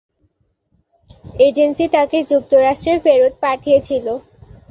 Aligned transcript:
Agency 1.39 1.85
তাকে 1.95 2.17
যুক্তরাষ্ট্রে 2.31 2.93
ফেরত 3.03 3.33
পাঠিয়েছিল। 3.43 4.05